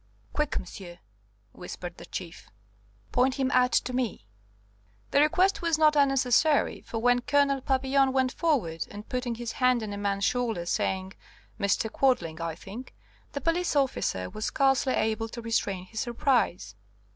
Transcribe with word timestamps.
"Quick, 0.33 0.57
monsieur!" 0.57 0.97
whispered 1.51 1.97
the 1.97 2.07
Chief; 2.07 2.49
"point 3.11 3.35
him 3.35 3.51
out 3.51 3.71
to 3.71 3.93
me." 3.93 4.25
The 5.11 5.19
request 5.21 5.61
was 5.61 5.77
not 5.77 5.95
unnecessary, 5.95 6.81
for 6.81 6.97
when 6.97 7.21
Colonel 7.21 7.61
Papillon 7.61 8.11
went 8.11 8.31
forward, 8.31 8.87
and, 8.89 9.07
putting 9.07 9.35
his 9.35 9.51
hand 9.51 9.83
on 9.83 9.93
a 9.93 9.97
man's 9.97 10.25
shoulder, 10.25 10.65
saying, 10.65 11.13
"Mr. 11.59 11.87
Quadling, 11.91 12.41
I 12.41 12.55
think," 12.55 12.95
the 13.33 13.41
police 13.41 13.75
officer 13.75 14.27
was 14.27 14.45
scarcely 14.45 14.93
able 14.93 15.29
to 15.29 15.39
restrain 15.39 15.85
his 15.85 15.99
surprise. 15.99 16.73